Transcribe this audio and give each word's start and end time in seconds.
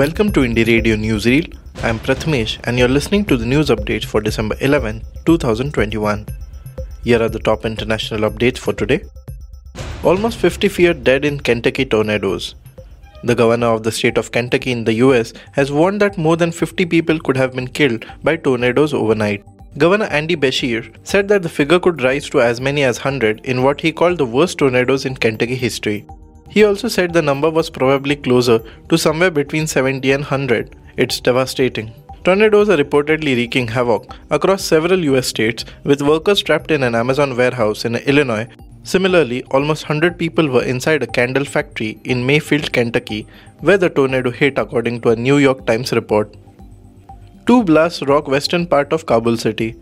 Welcome 0.00 0.28
to 0.32 0.40
Indie 0.40 0.66
Radio 0.66 0.96
Newsreel. 0.96 1.46
I'm 1.82 1.98
Prathamesh 1.98 2.58
and 2.64 2.78
you're 2.78 2.92
listening 2.96 3.22
to 3.26 3.36
the 3.36 3.44
news 3.44 3.68
updates 3.68 4.06
for 4.06 4.22
December 4.22 4.56
11, 4.60 5.02
2021. 5.26 6.26
Here 7.04 7.20
are 7.22 7.28
the 7.28 7.38
top 7.38 7.66
international 7.66 8.30
updates 8.30 8.56
for 8.56 8.72
today. 8.72 9.02
Almost 10.02 10.38
50 10.38 10.68
feared 10.68 11.04
dead 11.04 11.26
in 11.26 11.38
Kentucky 11.38 11.84
tornadoes. 11.84 12.54
The 13.24 13.34
governor 13.34 13.66
of 13.74 13.82
the 13.82 13.92
state 13.92 14.16
of 14.16 14.32
Kentucky 14.32 14.72
in 14.72 14.84
the 14.84 14.94
US 15.06 15.34
has 15.52 15.70
warned 15.70 16.00
that 16.00 16.16
more 16.16 16.38
than 16.38 16.50
50 16.50 16.86
people 16.86 17.20
could 17.20 17.36
have 17.36 17.52
been 17.52 17.68
killed 17.68 18.06
by 18.22 18.36
tornadoes 18.36 18.94
overnight. 18.94 19.44
Governor 19.76 20.06
Andy 20.06 20.34
Beshear 20.34 20.90
said 21.02 21.28
that 21.28 21.42
the 21.42 21.50
figure 21.50 21.78
could 21.78 22.00
rise 22.00 22.30
to 22.30 22.40
as 22.40 22.58
many 22.58 22.84
as 22.84 23.04
100 23.04 23.44
in 23.44 23.62
what 23.62 23.82
he 23.82 23.92
called 23.92 24.16
the 24.16 24.24
worst 24.24 24.56
tornadoes 24.56 25.04
in 25.04 25.14
Kentucky 25.14 25.56
history. 25.56 26.06
He 26.50 26.64
also 26.64 26.88
said 26.88 27.12
the 27.12 27.22
number 27.22 27.48
was 27.48 27.70
probably 27.70 28.16
closer 28.16 28.58
to 28.88 28.98
somewhere 28.98 29.30
between 29.30 29.66
70 29.66 30.10
and 30.12 30.24
100. 30.24 30.74
It's 30.96 31.20
devastating. 31.20 31.92
Tornadoes 32.24 32.68
are 32.68 32.76
reportedly 32.76 33.36
wreaking 33.36 33.68
havoc 33.68 34.14
across 34.30 34.64
several 34.64 35.04
US 35.04 35.28
states, 35.28 35.64
with 35.84 36.02
workers 36.02 36.42
trapped 36.42 36.70
in 36.70 36.82
an 36.82 36.94
Amazon 36.94 37.36
warehouse 37.36 37.84
in 37.84 37.94
Illinois. 37.96 38.48
Similarly, 38.82 39.42
almost 39.44 39.84
100 39.84 40.18
people 40.18 40.48
were 40.48 40.64
inside 40.64 41.02
a 41.02 41.06
candle 41.06 41.44
factory 41.44 42.00
in 42.04 42.26
Mayfield, 42.26 42.72
Kentucky, 42.72 43.26
where 43.60 43.78
the 43.78 43.88
tornado 43.88 44.30
hit, 44.30 44.58
according 44.58 45.00
to 45.02 45.10
a 45.10 45.16
New 45.16 45.36
York 45.36 45.66
Times 45.66 45.92
report. 45.92 46.34
Two 47.46 47.62
blasts 47.62 48.02
rock 48.02 48.26
western 48.26 48.66
part 48.66 48.92
of 48.92 49.06
Kabul 49.06 49.36
city. 49.36 49.76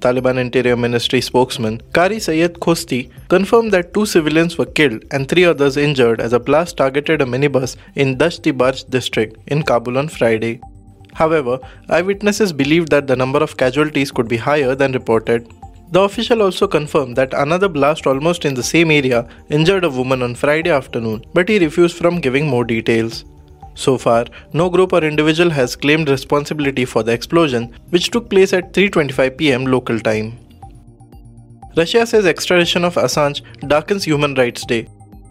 Taliban 0.00 0.38
Interior 0.38 0.76
Ministry 0.76 1.20
spokesman 1.20 1.80
Qari 1.92 2.20
Sayyed 2.20 2.54
Khosti 2.60 3.10
confirmed 3.28 3.72
that 3.72 3.92
two 3.92 4.06
civilians 4.06 4.56
were 4.56 4.66
killed 4.66 5.04
and 5.10 5.28
three 5.28 5.44
others 5.44 5.76
injured 5.76 6.20
as 6.20 6.32
a 6.32 6.40
blast 6.40 6.76
targeted 6.76 7.22
a 7.22 7.24
minibus 7.24 7.76
in 7.94 8.16
Dasht-i-Barch 8.16 8.84
district 8.90 9.36
in 9.48 9.62
Kabul 9.62 9.98
on 9.98 10.08
Friday. 10.08 10.60
However, 11.14 11.58
eyewitnesses 11.88 12.52
believed 12.52 12.90
that 12.90 13.06
the 13.06 13.16
number 13.16 13.40
of 13.40 13.56
casualties 13.56 14.12
could 14.12 14.28
be 14.28 14.36
higher 14.36 14.74
than 14.74 14.92
reported. 14.92 15.48
The 15.90 16.02
official 16.02 16.42
also 16.42 16.68
confirmed 16.68 17.16
that 17.16 17.32
another 17.34 17.68
blast 17.68 18.06
almost 18.06 18.44
in 18.44 18.54
the 18.54 18.62
same 18.62 18.90
area 18.90 19.26
injured 19.48 19.84
a 19.84 19.90
woman 19.90 20.22
on 20.22 20.34
Friday 20.34 20.70
afternoon, 20.70 21.24
but 21.32 21.48
he 21.48 21.58
refused 21.58 21.96
from 21.96 22.20
giving 22.20 22.46
more 22.46 22.64
details. 22.64 23.24
So 23.78 23.96
far, 23.96 24.26
no 24.52 24.68
group 24.68 24.92
or 24.92 25.04
individual 25.04 25.50
has 25.50 25.76
claimed 25.76 26.08
responsibility 26.08 26.84
for 26.84 27.04
the 27.04 27.12
explosion, 27.12 27.72
which 27.90 28.10
took 28.10 28.28
place 28.28 28.52
at 28.58 28.72
3:25 28.78 29.36
pm 29.40 29.66
local 29.74 30.00
time. 30.08 30.32
Russia 31.76 32.04
says 32.12 32.26
extradition 32.30 32.88
of 32.88 32.96
Assange 33.04 33.42
darkens 33.74 34.08
Human 34.10 34.34
Rights 34.42 34.66
Day. 34.72 34.80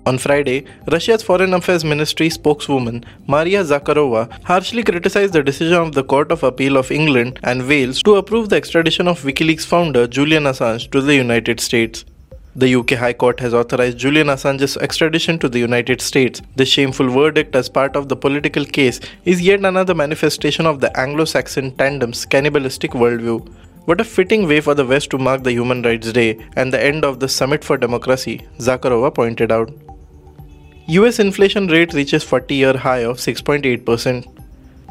On 0.09 0.17
Friday, 0.25 0.57
Russia's 0.93 1.23
Foreign 1.29 1.53
Affairs 1.57 1.83
Ministry 1.93 2.29
spokeswoman 2.29 3.03
Maria 3.33 3.63
Zakharova 3.71 4.21
harshly 4.49 4.83
criticized 4.89 5.33
the 5.33 5.43
decision 5.49 5.81
of 5.85 5.95
the 5.97 6.05
Court 6.13 6.31
of 6.35 6.45
Appeal 6.49 6.77
of 6.81 6.91
England 6.99 7.41
and 7.43 7.67
Wales 7.71 8.01
to 8.03 8.15
approve 8.21 8.47
the 8.47 8.55
extradition 8.55 9.09
of 9.13 9.23
WikiLeaks 9.31 9.65
founder 9.73 10.07
Julian 10.19 10.53
Assange 10.53 10.89
to 10.91 11.01
the 11.01 11.17
United 11.25 11.59
States. 11.59 12.05
The 12.59 12.73
UK 12.73 12.93
High 12.93 13.13
Court 13.13 13.39
has 13.41 13.53
authorized 13.53 13.99
Julian 13.99 14.29
Assange's 14.29 14.77
extradition 14.77 15.37
to 15.39 15.47
the 15.47 15.59
United 15.59 16.01
States. 16.01 16.41
This 16.55 16.67
shameful 16.67 17.07
verdict, 17.07 17.55
as 17.55 17.69
part 17.69 17.95
of 17.95 18.09
the 18.09 18.15
political 18.15 18.65
case, 18.65 18.99
is 19.25 19.43
yet 19.43 19.63
another 19.63 19.93
manifestation 19.93 20.65
of 20.65 20.79
the 20.79 20.89
Anglo 20.99 21.25
Saxon 21.25 21.75
tandem's 21.75 22.25
cannibalistic 22.25 22.93
worldview. 22.93 23.47
What 23.85 24.01
a 24.01 24.03
fitting 24.03 24.47
way 24.47 24.59
for 24.59 24.73
the 24.73 24.87
West 24.87 25.11
to 25.11 25.19
mark 25.19 25.43
the 25.43 25.51
Human 25.51 25.83
Rights 25.83 26.11
Day 26.11 26.43
and 26.55 26.73
the 26.73 26.83
end 26.83 27.05
of 27.05 27.19
the 27.19 27.29
Summit 27.29 27.63
for 27.63 27.77
Democracy, 27.77 28.47
Zakharova 28.57 29.13
pointed 29.13 29.51
out. 29.51 29.71
US 30.87 31.19
inflation 31.19 31.67
rate 31.67 31.93
reaches 31.93 32.23
40 32.23 32.55
year 32.55 32.75
high 32.75 33.03
of 33.11 33.17
6.8%. 33.17 34.25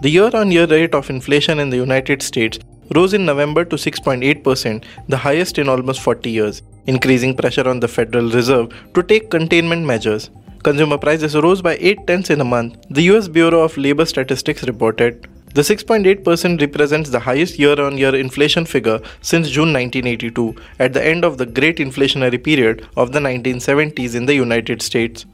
The 0.02 0.10
year 0.10 0.30
on 0.34 0.52
year 0.52 0.68
rate 0.68 0.94
of 0.94 1.10
inflation 1.10 1.58
in 1.58 1.70
the 1.70 1.78
United 1.78 2.22
States 2.22 2.60
rose 2.94 3.14
in 3.14 3.24
November 3.24 3.64
to 3.64 3.76
6.8%, 3.76 4.84
the 5.08 5.16
highest 5.16 5.58
in 5.58 5.68
almost 5.68 6.00
40 6.00 6.30
years, 6.30 6.62
increasing 6.86 7.36
pressure 7.36 7.68
on 7.68 7.80
the 7.80 7.88
Federal 7.88 8.30
Reserve 8.30 8.72
to 8.94 9.02
take 9.02 9.30
containment 9.30 9.84
measures. 9.84 10.30
Consumer 10.62 10.98
prices 10.98 11.34
rose 11.36 11.62
by 11.62 11.76
8 11.80 12.06
tenths 12.06 12.30
in 12.30 12.40
a 12.40 12.44
month, 12.44 12.76
the 12.90 13.02
US 13.12 13.28
Bureau 13.28 13.60
of 13.60 13.76
Labor 13.76 14.04
Statistics 14.04 14.64
reported. 14.64 15.28
The 15.54 15.62
6.8% 15.62 16.60
represents 16.60 17.08
the 17.08 17.20
highest 17.20 17.58
year 17.58 17.80
on 17.80 17.96
year 17.96 18.14
inflation 18.14 18.66
figure 18.66 19.00
since 19.22 19.48
June 19.48 19.72
1982, 19.72 20.54
at 20.78 20.92
the 20.92 21.02
end 21.02 21.24
of 21.24 21.38
the 21.38 21.46
great 21.46 21.78
inflationary 21.78 22.42
period 22.42 22.86
of 22.96 23.12
the 23.12 23.20
1970s 23.20 24.14
in 24.14 24.26
the 24.26 24.34
United 24.34 24.82
States. 24.82 25.24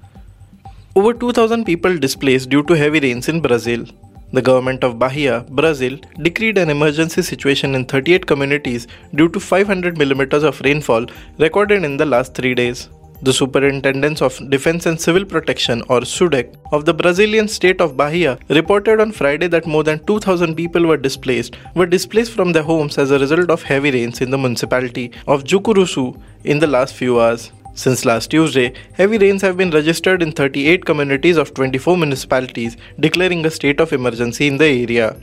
Over 0.95 1.15
2,000 1.15 1.65
people 1.65 1.97
displaced 1.99 2.51
due 2.51 2.63
to 2.65 2.75
heavy 2.75 3.01
rains 3.01 3.29
in 3.29 3.41
Brazil. 3.41 3.87
The 4.35 4.41
government 4.41 4.83
of 4.83 4.99
Bahia, 4.99 5.45
Brazil, 5.51 5.99
decreed 6.23 6.57
an 6.57 6.71
emergency 6.71 7.21
situation 7.21 7.75
in 7.75 7.85
38 7.85 8.25
communities 8.25 8.87
due 9.15 9.29
to 9.29 9.39
500 9.39 9.99
millimeters 9.99 10.43
of 10.43 10.59
rainfall 10.63 11.05
recorded 11.37 11.85
in 11.85 11.99
the 11.99 12.07
last 12.07 12.33
three 12.33 12.55
days. 12.55 12.89
The 13.21 13.35
Superintendents 13.35 14.23
of 14.23 14.39
Defense 14.49 14.87
and 14.87 14.99
Civil 14.99 15.27
Protection, 15.27 15.83
or 15.91 16.01
SUDEC, 16.01 16.57
of 16.73 16.87
the 16.87 16.95
Brazilian 16.95 17.47
state 17.47 17.83
of 17.83 17.95
Bahia 17.95 18.39
reported 18.49 19.01
on 19.01 19.13
Friday 19.13 19.49
that 19.49 19.67
more 19.67 19.85
than 19.85 20.05
2,000 20.07 20.55
people 20.55 20.87
were 20.87 20.97
displaced, 20.97 21.59
were 21.75 21.87
displaced 21.87 22.33
from 22.33 22.53
their 22.53 22.63
homes 22.63 22.97
as 22.97 23.11
a 23.11 23.19
result 23.19 23.51
of 23.51 23.63
heavy 23.63 23.91
rains 23.91 24.23
in 24.23 24.31
the 24.31 24.39
municipality 24.39 25.13
of 25.29 25.45
Jucuruçu 25.45 26.19
in 26.45 26.59
the 26.59 26.67
last 26.67 26.95
few 26.95 27.21
hours. 27.21 27.53
Since 27.75 28.05
last 28.05 28.31
Tuesday, 28.31 28.75
heavy 28.93 29.17
rains 29.17 29.41
have 29.41 29.57
been 29.57 29.71
registered 29.71 30.23
in 30.23 30.33
38 30.33 30.85
communities 30.85 31.39
of 31.39 31.55
24 31.55 31.97
municipalities, 31.97 32.77
declaring 33.01 33.47
a 33.47 33.51
state 33.51 33.81
of 33.81 33.95
emergency 33.95 34.47
in 34.47 34.59
the 34.59 34.67
area. 34.67 35.17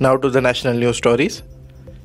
Now 0.00 0.16
to 0.16 0.28
the 0.28 0.40
national 0.40 0.74
news 0.74 0.96
stories. 0.96 1.42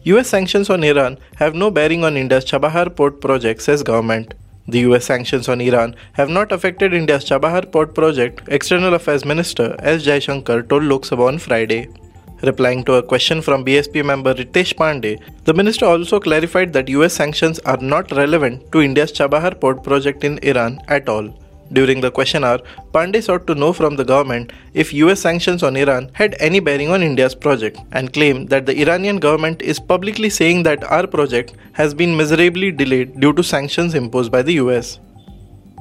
US 0.04 0.28
sanctions 0.28 0.70
on 0.70 0.84
Iran 0.84 1.18
have 1.38 1.56
no 1.56 1.72
bearing 1.72 2.04
on 2.04 2.18
India's 2.18 2.46
Chabahar 2.46 2.96
port 2.96 3.20
project, 3.20 3.64
says 3.64 3.82
government. 3.82 4.36
The 4.68 4.82
US 4.82 5.06
sanctions 5.06 5.50
on 5.50 5.60
Iran 5.60 5.96
have 6.14 6.30
not 6.30 6.52
affected 6.52 6.94
India's 6.94 7.26
Chabahar 7.26 7.72
port 7.72 7.96
project, 7.96 8.44
External 8.48 8.94
Affairs 8.94 9.26
Minister 9.26 9.76
S. 9.80 10.04
Jaishankar 10.04 10.70
told 10.70 10.84
Lok 10.84 11.02
Sabha 11.02 11.28
on 11.28 11.40
Friday. 11.40 11.90
Replying 12.42 12.86
to 12.86 12.94
a 12.94 13.04
question 13.04 13.42
from 13.42 13.66
BSP 13.66 14.06
member 14.06 14.34
Ritesh 14.34 14.74
Pandey, 14.74 15.20
the 15.44 15.54
minister 15.54 15.86
also 15.86 16.20
clarified 16.22 16.72
that 16.72 16.88
US 16.88 17.14
sanctions 17.14 17.60
are 17.60 17.78
not 17.78 18.12
relevant 18.14 18.72
to 18.72 18.82
India's 18.82 19.12
Chabahar 19.12 19.60
port 19.60 19.84
project 19.84 20.24
in 20.24 20.38
Iran 20.42 20.80
at 20.88 21.10
all. 21.10 21.34
During 21.74 22.00
the 22.02 22.10
question 22.10 22.46
hour, 22.46 22.60
Pandey 22.94 23.22
sought 23.22 23.46
to 23.48 23.56
know 23.56 23.74
from 23.74 23.98
the 23.98 24.06
government 24.06 24.54
if 24.74 24.94
US 24.94 25.20
sanctions 25.20 25.64
on 25.64 25.76
Iran 25.76 26.10
had 26.14 26.36
any 26.40 26.62
bearing 26.62 26.90
on 26.90 27.04
India's 27.04 27.36
project 27.36 27.78
and 27.92 28.14
claimed 28.14 28.50
that 28.50 28.66
the 28.66 28.82
Iranian 28.82 29.18
government 29.18 29.62
is 29.62 29.80
publicly 29.80 30.30
saying 30.30 30.64
that 30.64 30.84
our 30.86 31.06
project 31.06 31.54
has 31.74 31.94
been 31.94 32.16
miserably 32.16 32.72
delayed 32.72 33.20
due 33.20 33.34
to 33.34 33.44
sanctions 33.44 33.94
imposed 33.94 34.32
by 34.32 34.42
the 34.42 34.54
US. 34.54 35.00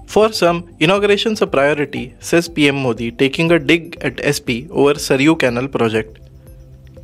For 0.06 0.32
some, 0.32 0.74
inauguration's 0.80 1.40
a 1.40 1.46
priority, 1.46 2.14
says 2.18 2.48
PM 2.48 2.76
Modi, 2.82 3.10
taking 3.12 3.52
a 3.52 3.58
dig 3.58 3.96
at 4.00 4.20
SP 4.24 4.66
over 4.70 4.94
Saryu 4.94 5.38
Canal 5.38 5.68
project. 5.68 6.18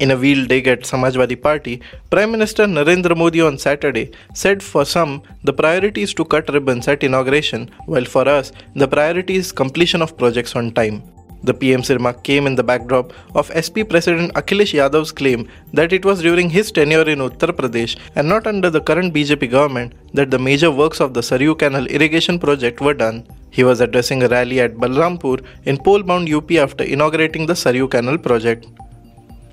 In 0.01 0.11
a 0.11 0.17
wheel 0.17 0.45
dig 0.47 0.67
at 0.67 0.81
Samajwadi 0.81 1.41
Party, 1.41 1.81
Prime 2.11 2.31
Minister 2.33 2.65
Narendra 2.67 3.17
Modi 3.17 3.41
on 3.41 3.59
Saturday 3.59 4.11
said 4.35 4.63
for 4.63 4.85
some, 4.85 5.23
the 5.45 5.53
priority 5.53 6.03
is 6.03 6.13
to 6.15 6.25
cut 6.25 6.53
ribbons 6.53 6.89
at 6.89 7.05
inauguration, 7.05 7.71
while 7.87 8.05
for 8.05 8.29
us, 8.29 8.51
the 8.75 8.89
priority 8.89 9.37
is 9.37 9.53
completion 9.53 10.03
of 10.03 10.17
projects 10.17 10.57
on 10.57 10.73
time. 10.73 11.03
The 11.45 11.55
PM's 11.55 11.91
remark 11.91 12.25
came 12.25 12.47
in 12.47 12.57
the 12.57 12.65
backdrop 12.65 13.13
of 13.35 13.53
SP 13.55 13.85
President 13.89 14.33
Akhilesh 14.35 14.73
Yadav's 14.79 15.13
claim 15.13 15.47
that 15.75 15.93
it 15.93 16.05
was 16.05 16.23
during 16.23 16.49
his 16.51 16.73
tenure 16.73 17.09
in 17.15 17.19
Uttar 17.19 17.53
Pradesh 17.59 17.97
and 18.17 18.27
not 18.29 18.47
under 18.47 18.71
the 18.71 18.81
current 18.81 19.13
BJP 19.15 19.51
government 19.51 19.93
that 20.15 20.31
the 20.31 20.39
major 20.39 20.71
works 20.71 21.01
of 21.01 21.13
the 21.13 21.21
Saryu 21.21 21.57
Canal 21.59 21.87
irrigation 21.87 22.39
project 22.39 22.81
were 22.81 22.95
done. 22.95 23.27
He 23.51 23.63
was 23.63 23.81
addressing 23.81 24.23
a 24.23 24.29
rally 24.29 24.59
at 24.59 24.75
Balrampur 24.77 25.45
in 25.67 25.77
poll 25.77 26.03
bound 26.03 26.33
UP 26.33 26.51
after 26.53 26.83
inaugurating 26.83 27.45
the 27.47 27.53
Saryu 27.53 27.91
Canal 27.91 28.17
project. 28.17 28.67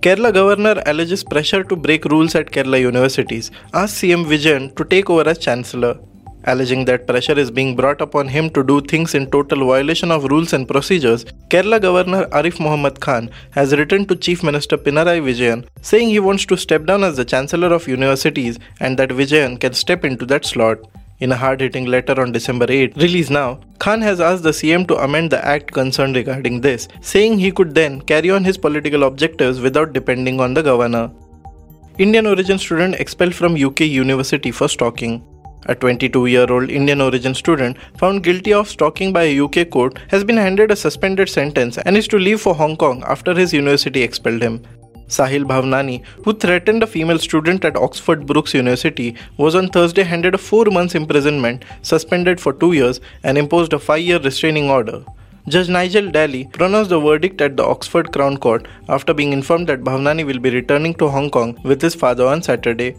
Kerala 0.04 0.34
governor 0.34 0.82
alleges 0.88 1.24
pressure 1.24 1.64
to 1.64 1.76
break 1.76 2.06
rules 2.06 2.34
at 2.34 2.50
Kerala 2.50 2.80
universities, 2.82 3.52
asks 3.72 4.00
CM 4.00 4.26
Vijayan 4.26 4.76
to 4.76 4.84
take 4.84 5.12
over 5.12 5.30
as 5.30 5.38
chancellor. 5.38 6.00
Alleging 6.46 6.86
that 6.86 7.06
pressure 7.06 7.38
is 7.38 7.52
being 7.52 7.76
brought 7.76 8.02
upon 8.02 8.28
him 8.28 8.50
to 8.50 8.64
do 8.64 8.82
things 8.82 9.14
in 9.14 9.30
total 9.30 9.68
violation 9.68 10.10
of 10.10 10.24
rules 10.24 10.54
and 10.54 10.68
procedures, 10.68 11.24
Kerala 11.50 11.80
Governor 11.80 12.26
Arif 12.30 12.60
Mohammad 12.60 13.00
Khan 13.00 13.30
has 13.52 13.74
written 13.74 14.08
to 14.08 14.16
Chief 14.16 14.42
Minister 14.42 14.76
Pinarayi 14.76 15.22
Vijayan 15.22 15.68
saying 15.84 16.10
he 16.10 16.20
wants 16.20 16.48
to 16.48 16.58
step 16.58 16.88
down 16.88 17.04
as 17.04 17.16
the 17.16 17.26
Chancellor 17.26 17.72
of 17.72 17.88
Universities 17.88 18.58
and 18.80 18.98
that 18.98 19.10
Vijayan 19.10 19.60
can 19.60 19.74
step 19.74 20.04
into 20.04 20.26
that 20.26 20.46
slot. 20.46 20.80
In 21.22 21.32
a 21.32 21.38
hard 21.38 21.62
hitting 21.62 21.86
letter 21.86 22.20
on 22.20 22.32
December 22.32 22.66
8, 22.68 22.98
released 22.98 23.30
now, 23.30 23.60
Khan 23.78 24.02
has 24.02 24.20
asked 24.20 24.42
the 24.42 24.50
CM 24.50 24.88
to 24.88 24.96
amend 24.98 25.30
the 25.30 25.46
act 25.46 25.72
concerned 25.72 26.16
regarding 26.16 26.62
this, 26.62 26.88
saying 27.00 27.38
he 27.38 27.52
could 27.52 27.76
then 27.76 28.02
carry 28.02 28.32
on 28.32 28.44
his 28.44 28.58
political 28.58 29.04
objectives 29.04 29.62
without 29.62 29.94
depending 29.94 30.40
on 30.40 30.56
the 30.56 30.64
governor. 30.64 31.12
Indian 32.00 32.26
origin 32.26 32.58
student 32.58 32.96
expelled 32.96 33.36
from 33.36 33.54
UK 33.54 33.82
university 33.82 34.50
for 34.50 34.68
stalking. 34.68 35.24
A 35.68 35.76
22 35.76 36.26
year 36.26 36.52
old 36.52 36.72
Indian 36.72 37.02
origin 37.02 37.36
student 37.36 37.78
found 37.98 38.24
guilty 38.24 38.52
of 38.52 38.68
stalking 38.68 39.14
by 39.14 39.26
a 39.26 39.40
UK 39.42 39.70
court 39.70 40.00
has 40.08 40.24
been 40.24 40.38
handed 40.38 40.72
a 40.72 40.76
suspended 40.76 41.30
sentence 41.30 41.78
and 41.78 41.96
is 41.96 42.08
to 42.08 42.18
leave 42.18 42.42
for 42.42 42.56
Hong 42.56 42.76
Kong 42.76 43.04
after 43.06 43.36
his 43.36 43.54
university 43.54 44.02
expelled 44.02 44.42
him. 44.42 44.64
Sahil 45.18 45.46
Bhavnani, 45.54 46.04
who 46.26 46.34
threatened 46.34 46.84
a 46.84 46.88
female 46.88 47.20
student 47.20 47.66
at 47.66 47.80
Oxford 47.86 48.26
Brookes 48.26 48.54
University, 48.54 49.16
was 49.38 49.56
on 49.62 49.70
Thursday 49.70 50.04
handed 50.04 50.36
a 50.36 50.44
4 50.50 50.66
months 50.78 50.96
imprisonment, 50.96 51.66
suspended 51.94 52.40
for 52.40 52.54
2 52.54 52.74
years, 52.74 53.02
and 53.24 53.38
imposed 53.38 53.74
a 53.74 53.80
5 53.80 54.00
year 54.00 54.20
restraining 54.20 54.70
order. 54.70 55.00
Judge 55.54 55.70
Nigel 55.70 56.12
Daly 56.16 56.44
pronounced 56.54 56.92
the 56.92 57.00
verdict 57.00 57.42
at 57.42 57.58
the 57.58 57.64
Oxford 57.64 58.12
Crown 58.14 58.38
Court 58.38 58.68
after 58.98 59.14
being 59.14 59.34
informed 59.34 59.68
that 59.70 59.84
Bhavnani 59.88 60.26
will 60.26 60.40
be 60.40 60.52
returning 60.52 60.94
to 61.00 61.10
Hong 61.16 61.32
Kong 61.32 61.58
with 61.64 61.82
his 61.82 61.96
father 61.96 62.28
on 62.28 62.44
Saturday. 62.44 62.96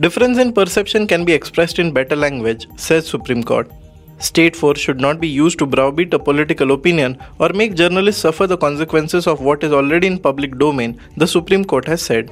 Difference 0.00 0.38
in 0.38 0.52
perception 0.52 1.06
can 1.06 1.24
be 1.24 1.32
expressed 1.32 1.78
in 1.78 1.92
better 1.92 2.16
language, 2.16 2.66
says 2.76 3.06
Supreme 3.06 3.44
Court. 3.44 3.70
State 4.18 4.56
force 4.56 4.78
should 4.78 5.00
not 5.00 5.20
be 5.20 5.28
used 5.28 5.58
to 5.58 5.66
browbeat 5.66 6.14
a 6.14 6.18
political 6.18 6.72
opinion 6.72 7.18
or 7.38 7.50
make 7.50 7.74
journalists 7.74 8.22
suffer 8.22 8.46
the 8.46 8.56
consequences 8.56 9.26
of 9.26 9.40
what 9.40 9.64
is 9.64 9.72
already 9.72 10.06
in 10.06 10.18
public 10.18 10.58
domain, 10.58 10.98
the 11.16 11.26
Supreme 11.26 11.64
Court 11.64 11.86
has 11.86 12.02
said. 12.02 12.30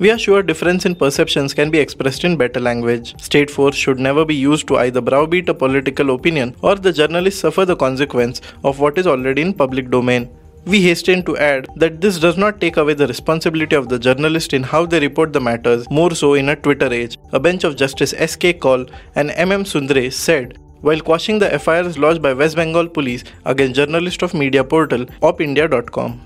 We 0.00 0.10
are 0.10 0.18
sure 0.18 0.42
difference 0.42 0.86
in 0.86 0.96
perceptions 0.96 1.54
can 1.54 1.70
be 1.70 1.78
expressed 1.78 2.24
in 2.24 2.36
better 2.36 2.58
language. 2.58 3.14
State 3.20 3.50
force 3.50 3.76
should 3.76 4.00
never 4.00 4.24
be 4.24 4.34
used 4.34 4.66
to 4.68 4.78
either 4.78 5.00
browbeat 5.00 5.48
a 5.48 5.54
political 5.54 6.14
opinion 6.14 6.56
or 6.62 6.74
the 6.74 6.92
journalists 6.92 7.40
suffer 7.40 7.64
the 7.64 7.76
consequence 7.76 8.40
of 8.64 8.80
what 8.80 8.98
is 8.98 9.06
already 9.06 9.42
in 9.42 9.54
public 9.54 9.90
domain. 9.90 10.28
We 10.66 10.80
hasten 10.80 11.22
to 11.24 11.36
add 11.36 11.68
that 11.76 12.00
this 12.00 12.18
does 12.18 12.36
not 12.36 12.60
take 12.60 12.78
away 12.78 12.94
the 12.94 13.06
responsibility 13.06 13.76
of 13.76 13.88
the 13.88 13.98
journalist 13.98 14.52
in 14.52 14.62
how 14.62 14.86
they 14.86 14.98
report 14.98 15.32
the 15.32 15.40
matters, 15.40 15.88
more 15.90 16.14
so 16.14 16.34
in 16.34 16.48
a 16.48 16.56
Twitter 16.56 16.92
age. 16.92 17.18
A 17.32 17.38
bench 17.38 17.64
of 17.64 17.76
Justice 17.76 18.14
S.K. 18.16 18.54
Kaul 18.54 18.86
and 19.14 19.30
M.M. 19.32 19.64
Sundresh 19.64 20.14
said 20.14 20.58
while 20.88 21.02
quashing 21.08 21.40
the 21.42 21.48
FIRs 21.64 21.98
lodged 22.04 22.22
by 22.26 22.32
West 22.32 22.56
Bengal 22.56 22.88
police 22.88 23.24
against 23.52 23.74
journalist 23.80 24.22
of 24.22 24.34
media 24.34 24.62
portal 24.62 25.04
opindia.com. 25.30 26.20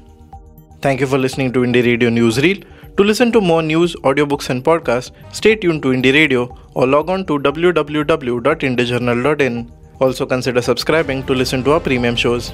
Thank 0.80 1.00
you 1.00 1.06
for 1.06 1.18
listening 1.18 1.52
to 1.54 1.60
Indie 1.60 1.84
Radio 1.84 2.10
Newsreel. 2.10 2.64
To 2.96 3.04
listen 3.04 3.32
to 3.32 3.40
more 3.40 3.62
news, 3.62 3.96
audiobooks 4.10 4.50
and 4.50 4.62
podcasts, 4.64 5.10
stay 5.32 5.56
tuned 5.56 5.82
to 5.82 5.88
Indie 5.88 6.12
Radio 6.12 6.56
or 6.74 6.86
log 6.86 7.10
on 7.10 7.24
to 7.26 7.38
www.indiejournal.in. 7.38 9.72
Also 10.00 10.26
consider 10.26 10.62
subscribing 10.62 11.24
to 11.26 11.34
listen 11.34 11.64
to 11.64 11.72
our 11.72 11.80
premium 11.80 12.14
shows. 12.16 12.52